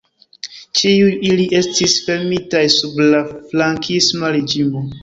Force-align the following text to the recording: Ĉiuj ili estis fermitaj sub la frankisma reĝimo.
Ĉiuj 0.79 1.11
ili 1.33 1.45
estis 1.61 1.95
fermitaj 2.09 2.65
sub 2.79 2.99
la 3.13 3.25
frankisma 3.53 4.37
reĝimo. 4.41 4.89